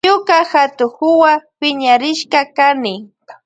[0.07, 2.93] Ñuka hatukuwa piñarishka kani.